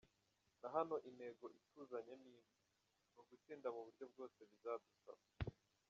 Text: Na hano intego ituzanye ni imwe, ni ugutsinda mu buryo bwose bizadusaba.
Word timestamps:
Na 0.61 0.69
hano 0.75 0.95
intego 1.09 1.45
ituzanye 1.59 2.13
ni 2.21 2.29
imwe, 2.31 2.55
ni 3.11 3.17
ugutsinda 3.21 3.67
mu 3.75 3.81
buryo 3.85 4.05
bwose 4.11 4.39
bizadusaba. 4.49 5.23